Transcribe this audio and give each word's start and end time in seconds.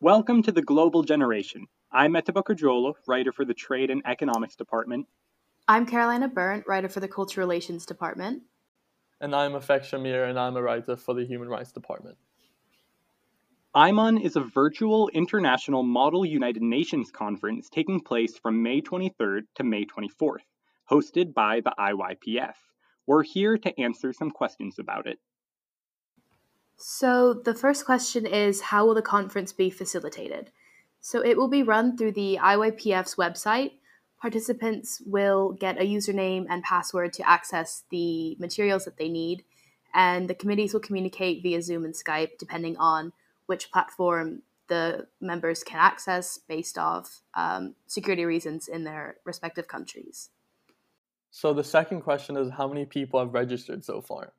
Welcome 0.00 0.44
to 0.44 0.52
the 0.52 0.62
Global 0.62 1.02
Generation. 1.02 1.66
I'm 1.90 2.12
Mete 2.12 2.26
Boccargiolo, 2.26 2.94
writer 3.08 3.32
for 3.32 3.44
the 3.44 3.52
Trade 3.52 3.90
and 3.90 4.00
Economics 4.06 4.54
Department. 4.54 5.08
I'm 5.66 5.86
Carolina 5.86 6.28
Berndt, 6.28 6.68
writer 6.68 6.88
for 6.88 7.00
the 7.00 7.08
Culture 7.08 7.40
Relations 7.40 7.84
Department. 7.84 8.44
And 9.20 9.34
I'm 9.34 9.54
Afek 9.54 9.80
Shamir, 9.80 10.30
and 10.30 10.38
I'm 10.38 10.56
a 10.56 10.62
writer 10.62 10.96
for 10.96 11.14
the 11.14 11.26
Human 11.26 11.48
Rights 11.48 11.72
Department. 11.72 12.16
iMUN 13.74 14.22
is 14.22 14.36
a 14.36 14.40
virtual 14.40 15.08
international 15.08 15.82
Model 15.82 16.24
United 16.24 16.62
Nations 16.62 17.10
conference 17.10 17.68
taking 17.68 18.00
place 18.00 18.38
from 18.38 18.62
May 18.62 18.80
23rd 18.80 19.46
to 19.56 19.64
May 19.64 19.84
24th, 19.84 20.46
hosted 20.88 21.34
by 21.34 21.60
the 21.60 21.74
IYPF. 21.76 22.54
We're 23.08 23.24
here 23.24 23.58
to 23.58 23.80
answer 23.80 24.12
some 24.12 24.30
questions 24.30 24.78
about 24.78 25.08
it. 25.08 25.18
So, 26.80 27.34
the 27.34 27.54
first 27.54 27.84
question 27.84 28.24
is 28.24 28.60
How 28.60 28.86
will 28.86 28.94
the 28.94 29.02
conference 29.02 29.52
be 29.52 29.68
facilitated? 29.68 30.52
So, 31.00 31.20
it 31.24 31.36
will 31.36 31.48
be 31.48 31.64
run 31.64 31.96
through 31.96 32.12
the 32.12 32.38
IYPF's 32.40 33.16
website. 33.16 33.72
Participants 34.22 35.02
will 35.04 35.52
get 35.52 35.80
a 35.80 35.84
username 35.84 36.46
and 36.48 36.62
password 36.62 37.12
to 37.14 37.28
access 37.28 37.82
the 37.90 38.36
materials 38.38 38.84
that 38.84 38.96
they 38.96 39.08
need, 39.08 39.42
and 39.92 40.30
the 40.30 40.34
committees 40.34 40.72
will 40.72 40.80
communicate 40.80 41.42
via 41.42 41.60
Zoom 41.62 41.84
and 41.84 41.94
Skype 41.94 42.38
depending 42.38 42.76
on 42.76 43.12
which 43.46 43.72
platform 43.72 44.42
the 44.68 45.08
members 45.20 45.64
can 45.64 45.80
access 45.80 46.38
based 46.38 46.78
off 46.78 47.22
um, 47.34 47.74
security 47.88 48.24
reasons 48.24 48.68
in 48.68 48.84
their 48.84 49.16
respective 49.24 49.66
countries. 49.66 50.30
So, 51.32 51.52
the 51.52 51.64
second 51.64 52.02
question 52.02 52.36
is 52.36 52.52
How 52.52 52.68
many 52.68 52.84
people 52.84 53.18
have 53.18 53.34
registered 53.34 53.84
so 53.84 54.00
far? 54.00 54.32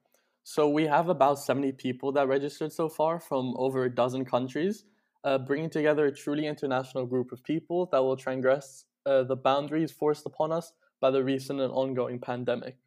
So 0.52 0.68
we 0.68 0.88
have 0.88 1.10
about 1.10 1.38
70 1.38 1.74
people 1.74 2.12
that 2.14 2.28
registered 2.28 2.74
so 2.74 2.90
far 2.90 3.20
from 3.20 3.54
over 3.58 3.84
a 3.84 3.96
dozen 3.96 4.26
countries, 4.26 4.84
uh, 5.24 5.38
bringing 5.38 5.70
together 5.70 6.08
a 6.08 6.12
truly 6.12 6.48
international 6.48 7.06
group 7.06 7.32
of 7.32 7.44
people 7.44 7.88
that 7.92 8.02
will 8.02 8.18
transgress 8.18 8.86
uh, 9.06 9.22
the 9.22 9.36
boundaries 9.36 9.92
forced 9.92 10.26
upon 10.26 10.52
us 10.52 10.74
by 11.02 11.12
the 11.12 11.24
recent 11.24 11.62
and 11.62 11.72
ongoing 11.72 12.18
pandemic. 12.18 12.78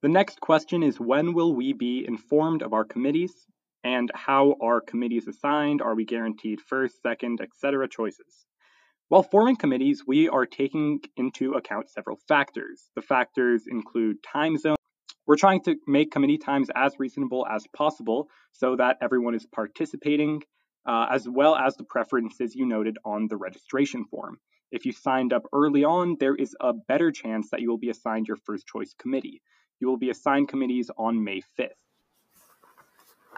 The 0.00 0.08
next 0.08 0.40
question 0.40 0.82
is 0.82 0.98
when 0.98 1.34
will 1.34 1.54
we 1.54 1.74
be 1.74 2.02
informed 2.08 2.62
of 2.62 2.72
our 2.72 2.86
committees 2.86 3.46
and 3.84 4.10
how 4.14 4.56
are 4.62 4.80
committees 4.80 5.28
assigned? 5.28 5.82
Are 5.82 5.94
we 5.94 6.06
guaranteed 6.06 6.62
first, 6.62 7.02
second, 7.02 7.42
etc. 7.42 7.90
choices? 7.90 8.46
While 9.08 9.22
forming 9.22 9.56
committees, 9.56 10.04
we 10.06 10.30
are 10.30 10.46
taking 10.46 11.00
into 11.18 11.52
account 11.52 11.90
several 11.90 12.16
factors. 12.26 12.88
The 12.94 13.02
factors 13.02 13.66
include 13.66 14.22
time 14.22 14.56
zone 14.56 14.75
we're 15.26 15.36
trying 15.36 15.62
to 15.64 15.76
make 15.86 16.12
committee 16.12 16.38
times 16.38 16.68
as 16.74 16.94
reasonable 16.98 17.46
as 17.46 17.66
possible 17.68 18.28
so 18.52 18.76
that 18.76 18.98
everyone 19.00 19.34
is 19.34 19.46
participating, 19.46 20.42
uh, 20.86 21.06
as 21.10 21.28
well 21.28 21.56
as 21.56 21.76
the 21.76 21.84
preferences 21.84 22.54
you 22.54 22.64
noted 22.64 22.96
on 23.04 23.28
the 23.28 23.36
registration 23.36 24.04
form. 24.04 24.38
If 24.70 24.84
you 24.86 24.92
signed 24.92 25.32
up 25.32 25.42
early 25.52 25.84
on, 25.84 26.16
there 26.18 26.34
is 26.34 26.56
a 26.60 26.72
better 26.72 27.10
chance 27.12 27.50
that 27.50 27.60
you 27.60 27.70
will 27.70 27.78
be 27.78 27.90
assigned 27.90 28.28
your 28.28 28.36
first 28.36 28.66
choice 28.66 28.94
committee. 28.98 29.42
You 29.80 29.88
will 29.88 29.96
be 29.96 30.10
assigned 30.10 30.48
committees 30.48 30.90
on 30.96 31.22
May 31.22 31.42
5th. 31.58 31.70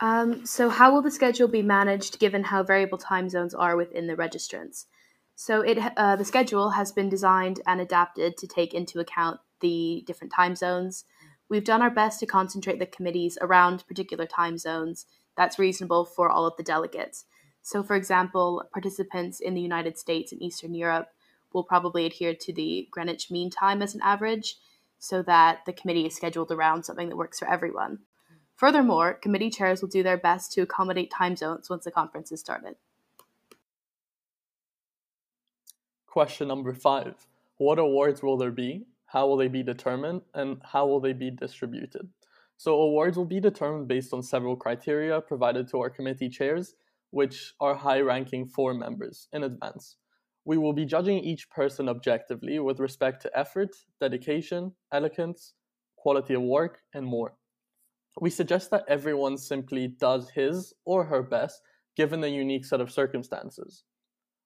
Um, 0.00 0.47
so, 0.47 0.69
how 0.69 0.92
will 0.92 1.03
the 1.03 1.11
schedule 1.11 1.48
be 1.48 1.62
managed 1.62 2.20
given 2.20 2.44
how 2.44 2.62
variable 2.62 2.98
time 2.98 3.28
zones 3.28 3.53
are 3.53 3.77
within 3.77 4.06
the 4.06 4.14
registrants? 4.14 4.86
So, 5.34 5.61
it 5.62 5.78
uh, 5.97 6.14
the 6.14 6.25
schedule 6.25 6.70
has 6.70 6.92
been 6.92 7.09
designed 7.09 7.61
and 7.66 7.81
adapted 7.81 8.36
to 8.36 8.47
take 8.47 8.75
into 8.75 9.00
account 9.00 9.41
the 9.61 10.05
different 10.06 10.33
time 10.33 10.55
zones, 10.55 11.05
We've 11.48 11.64
done 11.64 11.82
our 11.82 11.91
best 11.91 12.20
to 12.20 12.27
concentrate 12.27 12.78
the 12.78 12.86
committees 12.86 13.38
around 13.41 13.86
particular 13.86 14.27
time 14.27 14.58
zones 14.58 15.06
that's 15.36 15.58
reasonable 15.58 16.04
for 16.04 16.28
all 16.28 16.46
of 16.46 16.56
the 16.56 16.62
delegates. 16.62 17.24
So, 17.62 17.82
for 17.82 17.96
example, 17.96 18.64
participants 18.72 19.41
in 19.41 19.54
the 19.54 19.60
United 19.60 19.98
States 19.98 20.32
and 20.32 20.42
Eastern 20.42 20.74
Europe 20.74 21.08
will 21.52 21.64
probably 21.64 22.04
adhere 22.04 22.34
to 22.34 22.52
the 22.52 22.88
Greenwich 22.91 23.30
Mean 23.30 23.50
Time 23.50 23.80
as 23.80 23.94
an 23.94 24.00
average 24.02 24.56
so 24.98 25.22
that 25.22 25.60
the 25.64 25.72
committee 25.72 26.06
is 26.06 26.14
scheduled 26.14 26.50
around 26.50 26.84
something 26.84 27.09
that 27.09 27.16
works 27.16 27.38
for 27.38 27.48
everyone. 27.48 28.00
Furthermore, 28.56 29.15
committee 29.15 29.50
chairs 29.50 29.80
will 29.80 29.88
do 29.88 30.03
their 30.03 30.16
best 30.16 30.53
to 30.53 30.62
accommodate 30.62 31.10
time 31.10 31.36
zones 31.36 31.70
once 31.70 31.84
the 31.84 31.91
conference 31.91 32.32
is 32.32 32.41
started. 32.41 32.75
Question 36.06 36.48
number 36.48 36.75
five 36.75 37.15
What 37.59 37.78
awards 37.78 38.22
will 38.22 38.36
there 38.36 38.50
be? 38.50 38.86
How 39.08 39.26
will 39.26 39.36
they 39.36 39.48
be 39.48 39.62
determined, 39.62 40.22
and 40.34 40.58
how 40.62 40.86
will 40.86 41.00
they 41.00 41.12
be 41.12 41.30
distributed. 41.30 42.08
So 42.56 42.80
awards 42.80 43.16
will 43.16 43.24
be 43.24 43.41
determined 43.41 43.88
based 43.88 44.12
on 44.12 44.22
several 44.22 44.54
criteria 44.54 45.20
provided 45.20 45.69
to 45.69 45.80
our 45.80 45.91
committee 45.91 46.28
chairs, 46.28 46.74
which 47.10 47.54
are 47.58 47.74
high-ranking 47.74 48.48
four 48.48 48.74
members 48.74 49.28
in 49.32 49.44
advance. 49.44 49.97
We 50.44 50.58
will 50.58 50.72
be 50.72 50.84
judging 50.84 51.18
each 51.18 51.48
person 51.50 51.88
objectively 51.88 52.58
with 52.58 52.80
respect 52.80 53.22
to 53.22 53.38
effort, 53.38 53.76
dedication, 54.00 54.72
elegance, 54.92 55.54
quality 55.97 56.34
of 56.34 56.42
work, 56.42 56.80
and 56.94 57.06
more. 57.06 57.34
We 58.20 58.30
suggest 58.30 58.70
that 58.70 58.84
everyone 58.88 59.38
simply 59.38 59.88
does 59.88 60.30
his 60.30 60.74
or 60.84 61.04
her 61.04 61.22
best 61.22 61.62
given 61.97 62.20
the 62.20 62.30
unique 62.30 62.64
set 62.64 62.80
of 62.80 62.91
circumstances. 62.91 63.84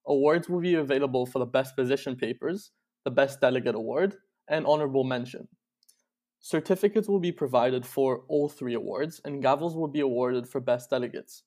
Awards 0.07 0.49
will 0.49 0.61
be 0.61 0.75
available 0.75 1.27
for 1.27 1.39
the 1.39 1.47
best 1.47 1.77
position 1.77 2.17
papers, 2.17 2.71
the 3.05 3.11
best 3.11 3.41
delegate 3.41 3.75
award, 3.75 4.17
and 4.53 4.67
honorable 4.67 5.03
mention. 5.03 5.49
Certificates 6.39 7.09
will 7.09 7.21
be 7.21 7.33
provided 7.33 7.87
for 7.87 8.23
all 8.29 8.49
three 8.49 8.75
awards, 8.75 9.21
and 9.25 9.43
gavels 9.43 9.75
will 9.75 9.89
be 9.89 10.01
awarded 10.01 10.47
for 10.47 10.61
best 10.61 10.91
delegates. 10.91 11.43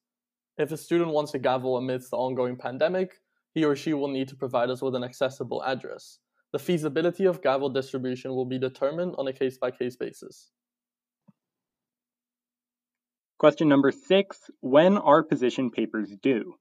If 0.58 0.72
a 0.72 0.78
student 0.78 1.12
wants 1.12 1.34
a 1.34 1.40
gavel 1.40 1.78
amidst 1.78 2.12
the 2.12 2.18
ongoing 2.18 2.58
pandemic, 2.58 3.22
he 3.54 3.64
or 3.64 3.76
she 3.76 3.94
will 3.94 4.08
need 4.08 4.28
to 4.30 4.36
provide 4.36 4.70
us 4.70 4.82
with 4.82 4.96
an 4.96 5.04
accessible 5.04 5.64
address. 5.64 6.20
The 6.52 6.60
feasibility 6.60 7.26
of 7.26 7.42
gavel 7.42 7.70
distribution 7.70 8.34
will 8.34 8.46
be 8.46 8.58
determined 8.58 9.16
on 9.18 9.28
a 9.28 9.34
case 9.34 9.58
by 9.58 9.72
case 9.72 9.96
basis. 9.96 10.52
Question 13.38 13.68
number 13.68 13.92
six 13.92 14.50
When 14.62 14.98
are 14.98 15.24
position 15.24 15.70
papers 15.70 16.16
due? 16.22 16.56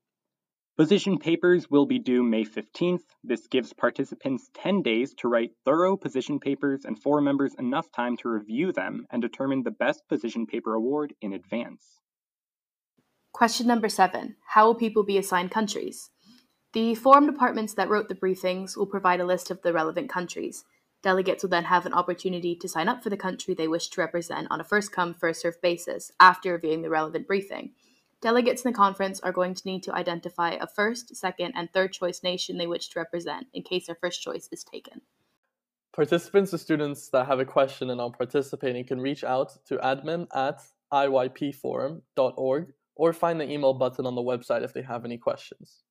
Position 0.77 1.19
papers 1.19 1.71
will 1.71 1.87
be 1.87 2.01
due 2.01 2.25
May 2.25 2.45
15th. 2.45 3.05
This 3.23 3.47
gives 3.47 3.73
participants 3.73 4.51
10 4.55 4.83
days 4.83 5.15
to 5.19 5.29
write 5.29 5.53
thorough 5.65 5.97
position 5.97 6.41
papers 6.41 6.85
and 6.85 7.01
four 7.01 7.21
members 7.21 7.55
enough 7.61 7.93
time 7.93 8.17
to 8.17 8.29
review 8.29 8.73
them 8.73 9.07
and 9.11 9.23
determine 9.23 9.63
the 9.63 9.71
best 9.71 10.03
position 10.09 10.47
paper 10.47 10.75
award 10.75 11.15
in 11.21 11.33
advance. 11.33 12.01
Question 13.33 13.69
number 13.69 13.89
seven 13.89 14.35
How 14.49 14.67
will 14.67 14.75
people 14.75 15.05
be 15.05 15.17
assigned 15.17 15.53
countries? 15.53 16.11
The 16.73 16.97
forum 16.97 17.27
departments 17.27 17.75
that 17.75 17.89
wrote 17.89 18.09
the 18.09 18.17
briefings 18.17 18.77
will 18.77 18.87
provide 18.87 19.21
a 19.21 19.27
list 19.27 19.53
of 19.53 19.63
the 19.63 19.73
relevant 19.73 20.11
countries. 20.11 20.65
Delegates 21.05 21.45
will 21.45 21.51
then 21.51 21.65
have 21.65 21.87
an 21.87 21.93
opportunity 21.93 22.57
to 22.57 22.69
sign 22.69 22.89
up 22.89 23.01
for 23.01 23.11
the 23.11 23.17
country 23.17 23.55
they 23.55 23.69
wish 23.69 23.91
to 23.91 24.01
represent 24.01 24.49
on 24.51 24.61
a 24.61 24.65
first 24.65 24.91
come, 24.91 25.15
first 25.15 25.43
served 25.43 25.61
basis 25.61 26.11
after 26.19 26.51
reviewing 26.51 26.83
the 26.83 26.91
relevant 26.91 27.29
briefing. 27.29 27.75
Delegates 28.25 28.65
in 28.65 28.73
the 28.73 28.77
conference 28.77 29.21
are 29.21 29.33
going 29.33 29.53
to 29.53 29.67
need 29.67 29.83
to 29.83 29.95
identify 29.95 30.53
a 30.53 30.67
first, 30.67 31.15
second, 31.15 31.53
and 31.55 31.71
third 31.71 31.93
choice 31.93 32.23
nation 32.23 32.57
they 32.57 32.67
wish 32.67 32.89
to 32.89 32.99
represent 32.99 33.49
in 33.53 33.63
case 33.63 33.87
their 33.87 33.99
first 34.01 34.23
choice 34.23 34.49
is 34.51 34.65
taken. 34.65 35.03
Participants 35.95 36.55
or 36.55 36.57
students 36.57 37.11
that 37.11 37.27
have 37.27 37.39
a 37.39 37.45
question 37.45 37.91
and 37.91 38.01
are 38.01 38.11
participating 38.11 38.87
can 38.87 38.99
reach 38.99 39.25
out 39.25 39.63
to 39.67 39.77
admin 39.77 40.27
at 40.35 40.63
iypforum.org 40.91 42.73
or 42.95 43.13
find 43.13 43.39
the 43.39 43.51
email 43.51 43.75
button 43.75 44.07
on 44.07 44.15
the 44.15 44.23
website 44.23 44.65
if 44.65 44.73
they 44.73 44.81
have 44.81 45.05
any 45.05 45.19
questions. 45.19 45.83